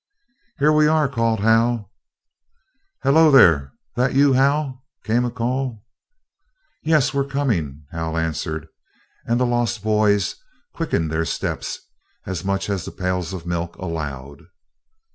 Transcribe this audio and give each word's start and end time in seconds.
"Here 0.57 0.71
we 0.71 0.87
are!" 0.87 1.07
called 1.07 1.41
Hal. 1.41 1.91
"Hello 3.03 3.29
there! 3.29 3.73
That 3.95 4.15
you, 4.15 4.33
Hal?" 4.33 4.83
came 5.03 5.25
a 5.25 5.29
call. 5.29 5.85
"Yes; 6.81 7.13
we're 7.13 7.23
coming," 7.27 7.85
Hal 7.91 8.17
answered, 8.17 8.65
and 9.27 9.39
the 9.39 9.45
lost 9.45 9.83
boys 9.83 10.37
quickened 10.73 11.11
their 11.11 11.25
steps, 11.25 11.77
as 12.25 12.43
much 12.43 12.67
as 12.67 12.83
the 12.85 12.91
pails 12.91 13.31
of 13.31 13.45
milk 13.45 13.75
allowed. 13.75 14.47